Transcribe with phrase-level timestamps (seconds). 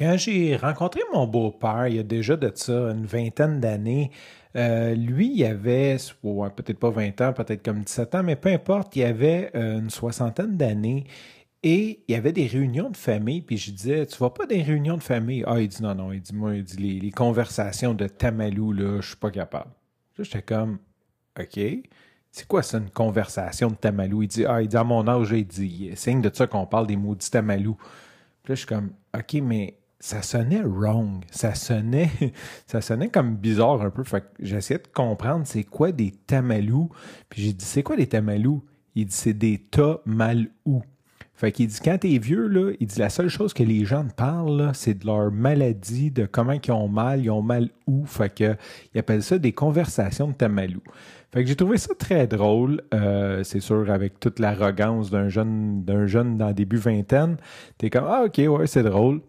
[0.00, 4.10] Quand j'ai rencontré mon beau-père, il y a déjà de ça une vingtaine d'années,
[4.56, 8.96] euh, lui, il avait, peut-être pas 20 ans, peut-être comme 17 ans, mais peu importe,
[8.96, 11.04] il avait euh, une soixantaine d'années
[11.62, 14.62] et il y avait des réunions de famille, puis je disais, tu vas pas des
[14.62, 15.44] réunions de famille?
[15.46, 19.02] Ah, il dit non, non, il dit, moi, il dit, les, conversations de Tamalou, là,
[19.02, 19.70] je suis pas capable.
[20.18, 20.78] J'étais comme,
[21.38, 21.60] OK.
[22.30, 24.22] C'est quoi ça, une conversation de Tamalou?
[24.22, 26.86] Il dit, ah, il dit, à mon âge, il dit, signe de ça qu'on parle
[26.86, 27.74] des maudits Tamalou.
[27.74, 31.22] Puis là, je suis comme, OK, mais ça sonnait wrong.
[31.30, 32.10] Ça sonnait,
[32.66, 34.02] ça sonnait comme bizarre un peu.
[34.02, 36.90] Fait que j'essayais de comprendre c'est quoi des tamalous.
[37.28, 38.64] Puis j'ai dit, c'est quoi des tamalous?
[38.94, 40.82] Il dit, c'est des tas mal où.
[41.34, 44.06] Fait qu'il dit, quand t'es vieux, là, il dit, la seule chose que les gens
[44.14, 48.04] parlent, c'est de leur maladie, de comment ils ont mal, ils ont mal où.
[48.04, 48.56] Fait que,
[48.94, 50.82] il appelle ça des conversations de tamalous.
[51.32, 52.82] Fait que j'ai trouvé ça très drôle.
[52.92, 57.36] Euh, c'est sûr, avec toute l'arrogance d'un jeune, d'un jeune dans début vingtaine,
[57.78, 59.20] t'es comme, ah, ok, ouais, c'est drôle.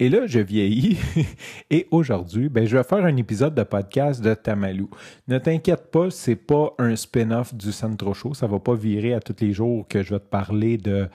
[0.00, 0.96] Et là, je vieillis
[1.70, 4.88] et aujourd'hui, ben, je vais faire un épisode de podcast de Tamalou.
[5.26, 8.32] Ne t'inquiète pas, c'est pas un spin-off du Centro Show.
[8.32, 11.08] Ça va pas virer à tous les jours que je vais te parler de,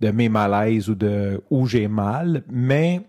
[0.00, 3.02] de mes malaises ou de où j'ai mal, mais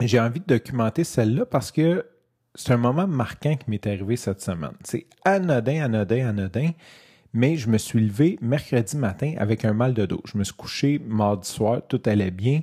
[0.00, 2.06] j'ai envie de documenter celle-là parce que
[2.54, 4.74] c'est un moment marquant qui m'est arrivé cette semaine.
[4.84, 6.70] C'est anodin, anodin, anodin,
[7.32, 10.22] mais je me suis levé mercredi matin avec un mal de dos.
[10.24, 12.62] Je me suis couché mardi soir, tout allait bien,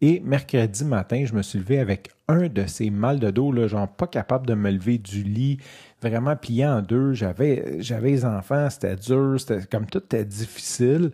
[0.00, 3.68] et mercredi matin, je me suis levé avec un de ces mal de dos, là,
[3.68, 5.58] genre pas capable de me lever du lit,
[6.02, 7.12] vraiment plié en deux.
[7.12, 11.12] J'avais, j'avais les enfants, c'était dur, c'était comme tout était difficile.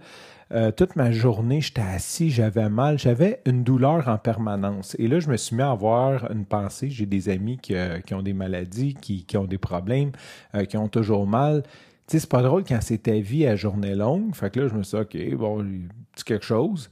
[0.53, 4.97] Euh, toute ma journée, j'étais assis, j'avais mal, j'avais une douleur en permanence.
[4.99, 6.91] Et là, je me suis mis à avoir une pensée.
[6.91, 10.11] J'ai des amis qui, euh, ont des maladies, qui, qui ont des problèmes,
[10.57, 11.63] euh, qui ont toujours mal.
[11.63, 14.35] Tu sais, c'est pas drôle quand c'est ta vie à journée longue.
[14.35, 15.65] Fait que là, je me suis dit, OK, bon,
[16.17, 16.91] c'est quelque chose?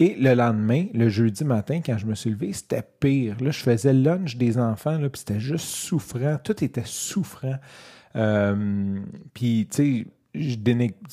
[0.00, 3.36] Et le lendemain, le jeudi matin, quand je me suis levé, c'était pire.
[3.40, 6.38] Là, je faisais le lunch des enfants, puis c'était juste souffrant.
[6.42, 7.56] Tout était souffrant.
[8.14, 9.00] Euh,
[9.34, 10.56] puis, tu sais, je,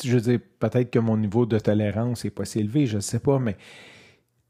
[0.04, 3.20] je veux peut-être que mon niveau de tolérance n'est pas si élevé, je ne sais
[3.20, 3.58] pas, mais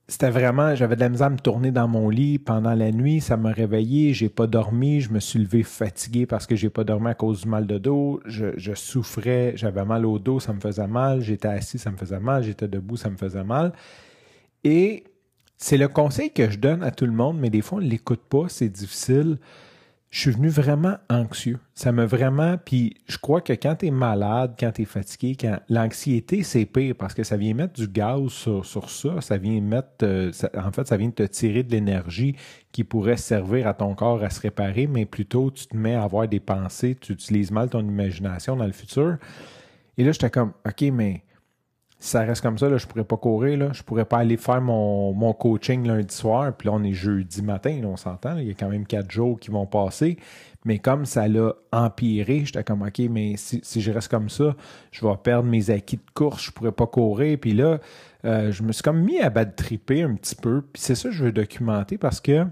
[0.07, 3.21] c'était vraiment, j'avais de la misère à me tourner dans mon lit pendant la nuit,
[3.21, 6.83] ça m'a réveillé, j'ai pas dormi, je me suis levé fatigué parce que j'ai pas
[6.83, 10.59] dormi à cause du mal de dos, je souffrais, j'avais mal au dos, ça me
[10.59, 13.73] faisait mal, j'étais assis, ça me faisait mal, j'étais debout, ça me faisait mal.
[14.65, 15.03] Et
[15.57, 17.87] c'est le conseil que je donne à tout le monde, mais des fois, on ne
[17.87, 19.37] l'écoute pas, c'est difficile.
[20.09, 21.59] Je suis venu vraiment anxieux.
[21.75, 22.57] Ça m'a vraiment.
[22.57, 26.65] Puis je crois que quand tu es malade, quand tu es fatigué, quand l'anxiété, c'est
[26.65, 29.21] pire parce que ça vient mettre du gaz sur, ça.
[29.21, 30.03] Ça vient mettre.
[30.03, 32.35] Euh, en fait, ça vient te tirer de l'énergie
[32.71, 36.03] qui pourrait servir à ton corps à se réparer, mais plutôt tu te mets à
[36.03, 39.17] avoir des pensées, tu utilises mal ton imagination dans le futur.
[39.97, 41.24] Et là, j'étais comme, OK, mais
[41.99, 43.57] ça reste comme ça, là, je pourrais pas courir.
[43.57, 43.69] Là.
[43.73, 46.55] Je pourrais pas aller faire mon, mon coaching lundi soir.
[46.55, 48.37] Puis là, on est jeudi matin, on s'entend.
[48.37, 50.17] Il y a quand même quatre jours qui vont passer.
[50.65, 54.55] Mais comme ça l'a empiré, j'étais comme OK, mais si, je reste comme ça,
[54.91, 57.37] je vais perdre mes acquis de course, je pourrais pas courir.
[57.39, 57.79] Puis là,
[58.25, 60.61] euh, je me suis comme mis à battre triper un petit peu.
[60.61, 62.45] Puis c'est ça que je veux documenter parce que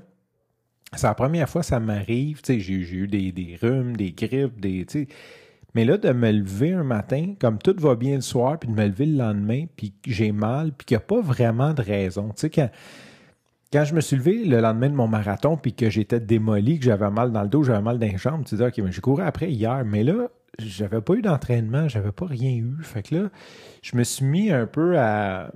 [0.96, 2.42] c'est la première fois que ça m'arrive.
[2.46, 4.86] J'ai, j'ai eu des, des rhumes, des grippes, des.
[5.76, 8.76] Mais là, de me lever un matin, comme tout va bien le soir, puis de
[8.76, 12.30] me lever le lendemain, puis j'ai mal, puis qu'il n'y a pas vraiment de raison.
[12.30, 12.70] Tu sais, quand,
[13.72, 16.86] quand je me suis levé le lendemain de mon marathon, puis que j'étais démoli, que
[16.86, 19.02] j'avais mal dans le dos, j'avais mal dans les jambes, tu dis, OK, mais j'ai
[19.02, 20.30] couru après hier, mais là,
[20.60, 22.76] j'avais pas eu d'entraînement, j'avais pas rien eu.
[22.84, 23.30] Fait que là,
[23.82, 25.52] je me suis mis un peu à,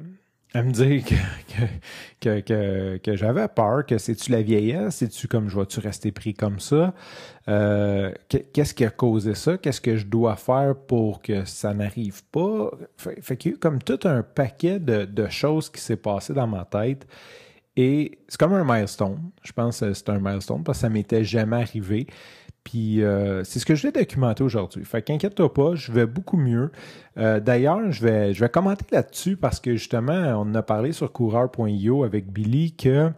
[0.53, 5.59] à me dire que, que, que, j'avais peur, que c'est-tu la vieillesse, c'est-tu comme je
[5.59, 6.93] vais-tu rester pris comme ça?
[7.47, 9.57] Euh, qu'est-ce qui a causé ça?
[9.57, 12.71] Qu'est-ce que je dois faire pour que ça n'arrive pas?
[12.97, 16.33] Fait, qu'il y a eu comme tout un paquet de, de choses qui s'est passé
[16.33, 17.05] dans ma tête.
[17.75, 19.31] Et c'est comme un milestone.
[19.43, 22.07] Je pense que c'est un milestone parce que ça m'était jamais arrivé.
[22.67, 24.83] Puis euh, c'est ce que je vais documenter aujourd'hui.
[24.83, 26.69] Fait qu'inquiète-toi pas, je vais beaucoup mieux.
[27.17, 31.13] Euh, d'ailleurs, je vais, je vais commenter là-dessus parce que justement, on a parlé sur
[31.13, 33.09] coureur.io avec Billy que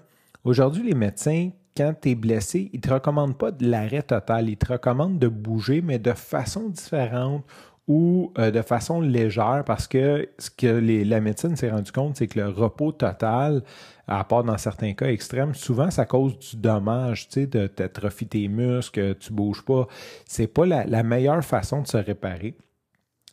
[0.44, 4.50] aujourd'hui, les médecins, quand tu es blessé, ils ne te recommandent pas de l'arrêt total.
[4.50, 7.44] Ils te recommandent de bouger, mais de façon différente
[7.89, 12.27] ou euh, de façon légère parce que ce que la médecine s'est rendu compte, c'est
[12.27, 13.63] que le repos total,
[14.07, 18.27] à part dans certains cas extrêmes, souvent ça cause du dommage, tu sais, de t'atrophier
[18.27, 19.88] tes muscles, tu bouges pas.
[20.25, 22.56] C'est pas la, meilleure façon de se réparer.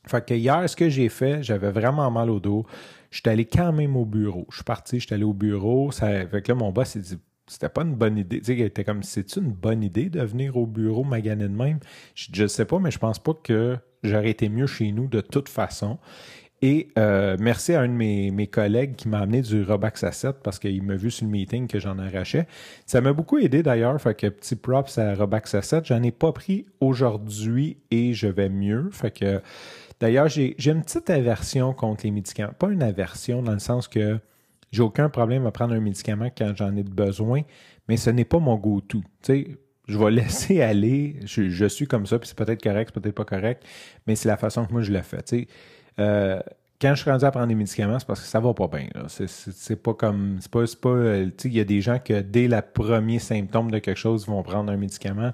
[0.06, 2.64] Fait que hier, ce que j'ai fait, j'avais vraiment mal au dos.
[3.10, 4.46] J'étais allé quand même au bureau.
[4.48, 5.92] Je suis parti, j'étais allé au bureau.
[5.92, 8.40] Ça, fait que là, mon boss s'est dit c'était pas une bonne idée.
[8.40, 11.54] Tu sais, il était comme, c'est une bonne idée de venir au bureau maganer de
[11.54, 11.78] même?
[12.14, 15.20] Je, ne sais pas, mais je pense pas que j'aurais été mieux chez nous de
[15.20, 15.98] toute façon.
[16.62, 20.36] Et euh, merci à un de mes, collègues qui m'a amené du Robax à 7
[20.42, 22.46] parce qu'il m'a vu sur le meeting que j'en arrachais.
[22.86, 25.84] Ça m'a beaucoup aidé d'ailleurs, fait que petit props à Robax 7.
[25.84, 28.88] J'en ai pas pris aujourd'hui et je vais mieux.
[28.90, 29.42] Fait que
[30.00, 32.54] d'ailleurs, j'ai une petite aversion contre les médicaments.
[32.58, 34.18] Pas une aversion dans le sens que
[34.72, 37.42] j'ai aucun problème à prendre un médicament quand j'en ai besoin,
[37.86, 39.02] mais ce n'est pas mon go-to.
[39.86, 41.16] Je vais laisser aller.
[41.24, 43.64] Je, suis comme ça, puis c'est peut-être correct, c'est peut-être pas correct,
[44.06, 45.22] mais c'est la façon que moi je le fais.
[45.22, 45.48] Tu sais,
[45.98, 46.40] euh,
[46.80, 48.88] quand je suis rendu à prendre des médicaments, c'est parce que ça va pas bien.
[49.08, 50.38] C'est pas comme.
[50.40, 50.64] C'est pas.
[50.80, 54.26] pas euh, il y a des gens que dès le premier symptôme de quelque chose
[54.26, 55.32] vont prendre un médicament.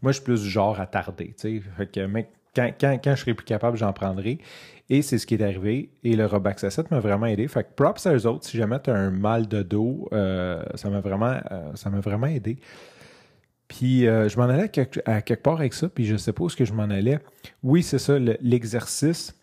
[0.00, 1.34] Moi, je suis plus du genre à tarder.
[1.38, 2.06] Fait que,
[2.54, 4.38] quand, quand, quand, je serai plus capable, j'en prendrai.
[4.90, 5.90] Et c'est ce qui est arrivé.
[6.02, 7.46] Et le Robax 7 m'a vraiment aidé.
[7.48, 8.44] Fait que props à eux autres.
[8.44, 12.00] Si jamais tu as un mal de dos, euh, ça m'a vraiment, euh, ça m'a
[12.00, 12.58] vraiment aidé.
[13.72, 14.70] Puis euh, je m'en allais
[15.06, 17.18] à quelque, part avec ça, puis je sais pas où ce que je m'en allais.
[17.62, 19.34] Oui, c'est ça, l'exercice.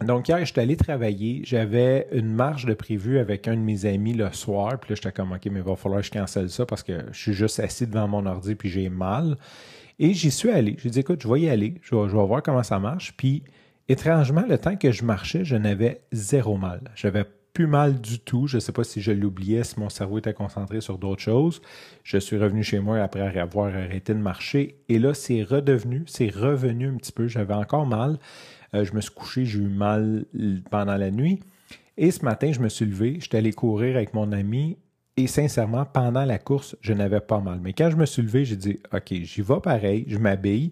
[0.00, 1.42] Donc hier, j'étais allé travailler.
[1.44, 4.78] J'avais une marche de prévu avec un de mes amis le soir.
[4.78, 7.06] Puis là, j'étais comme, OK, mais il va falloir que je cancelle ça parce que
[7.10, 9.36] je suis juste assis devant mon ordi puis j'ai mal.
[9.98, 10.76] Et j'y suis allé.
[10.78, 11.74] J'ai dit, écoute, je vais y aller.
[11.82, 13.12] Je vais, je vais voir comment ça marche.
[13.16, 13.42] Puis
[13.90, 16.82] Étrangement, le temps que je marchais, je n'avais zéro mal.
[16.94, 17.24] J'avais
[17.66, 18.46] mal du tout.
[18.46, 21.60] Je ne sais pas si je l'oubliais, si mon cerveau était concentré sur d'autres choses.
[22.04, 24.76] Je suis revenu chez moi après avoir arrêté de marcher.
[24.88, 27.28] Et là, c'est redevenu, c'est revenu un petit peu.
[27.28, 28.18] J'avais encore mal.
[28.74, 30.24] Euh, je me suis couché, j'ai eu mal
[30.70, 31.40] pendant la nuit.
[31.96, 34.78] Et ce matin, je me suis levé, j'étais allé courir avec mon ami.
[35.16, 37.58] Et sincèrement, pendant la course, je n'avais pas mal.
[37.60, 40.70] Mais quand je me suis levé, j'ai dit, OK, j'y vais pareil, je m'habille.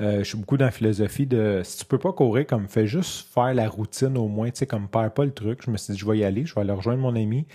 [0.00, 2.86] Euh, je suis beaucoup dans la philosophie de si tu peux pas courir, comme fais
[2.86, 5.60] juste faire la routine au moins, tu sais, comme perds pas le truc.
[5.64, 7.46] Je me suis dit, je vais y aller, je vais aller rejoindre mon ami.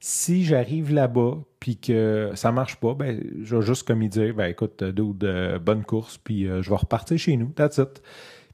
[0.00, 4.34] Si j'arrive là-bas puis que ça marche pas, ben, je vais juste comme il dire,
[4.34, 8.02] ben écoute, de bonne course, puis euh, je vais repartir chez nous, that's it.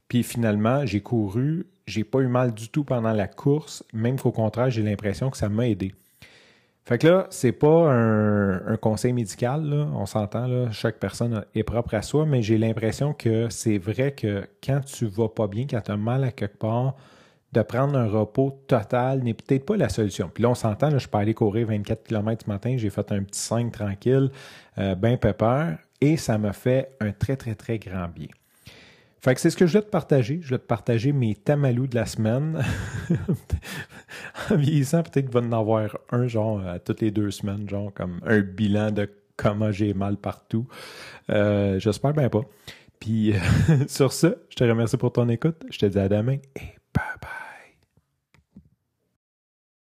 [0.07, 4.31] Puis finalement, j'ai couru, j'ai pas eu mal du tout pendant la course, même qu'au
[4.31, 5.93] contraire, j'ai l'impression que ça m'a aidé.
[6.87, 11.95] Fait que là, c'est pas un, conseil médical, là, on s'entend, chaque personne est propre
[11.95, 15.81] à soi, mais j'ai l'impression que c'est vrai que quand tu vas pas bien, quand
[15.81, 16.95] tu as mal à quelque part,
[17.53, 20.29] de prendre un repos total n'est peut-être pas la solution.
[20.31, 23.23] Puis là, on s'entend, je peux aller courir 24 km ce matin, j'ai fait un
[23.23, 24.29] petit 5 tranquille,
[24.77, 28.27] euh, bien pépère, et ça m'a fait un très, très, très grand bien.
[29.25, 30.39] Fait que c'est ce que je vais te partager.
[30.43, 32.63] Je vais te partager mes tamalous de la semaine.
[34.51, 37.91] en vieillissant, peut-être qu'il va en avoir un, genre, à toutes les deux semaines, genre,
[37.91, 40.67] comme un bilan de comment j'ai mal partout.
[41.31, 42.41] Euh, j'espère bien pas.
[42.99, 43.33] Puis,
[43.87, 45.57] sur ce, je te remercie pour ton écoute.
[45.71, 47.44] Je te dis à demain et bye bye.